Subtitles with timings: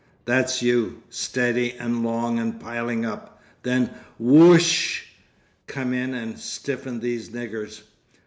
[0.25, 5.05] That's you, steady and long and piling up,—then, wo oo oo oo osh.
[5.67, 7.81] Come in and stiffen these niggers.